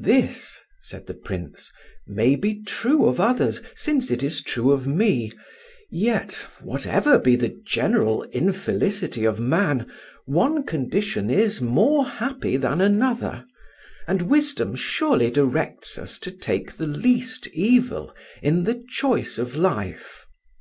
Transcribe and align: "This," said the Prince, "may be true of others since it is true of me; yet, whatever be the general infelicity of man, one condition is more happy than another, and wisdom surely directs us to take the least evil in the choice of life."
"This," 0.00 0.58
said 0.82 1.06
the 1.06 1.14
Prince, 1.14 1.70
"may 2.04 2.34
be 2.34 2.60
true 2.60 3.06
of 3.06 3.20
others 3.20 3.60
since 3.76 4.10
it 4.10 4.20
is 4.20 4.42
true 4.42 4.72
of 4.72 4.84
me; 4.84 5.30
yet, 5.92 6.34
whatever 6.60 7.20
be 7.20 7.36
the 7.36 7.56
general 7.64 8.24
infelicity 8.32 9.24
of 9.24 9.38
man, 9.38 9.86
one 10.26 10.64
condition 10.64 11.30
is 11.30 11.60
more 11.60 12.04
happy 12.04 12.56
than 12.56 12.80
another, 12.80 13.44
and 14.08 14.22
wisdom 14.22 14.74
surely 14.74 15.30
directs 15.30 15.98
us 15.98 16.18
to 16.18 16.32
take 16.32 16.72
the 16.72 16.88
least 16.88 17.46
evil 17.52 18.12
in 18.42 18.64
the 18.64 18.84
choice 18.90 19.38
of 19.38 19.54
life." 19.54 20.26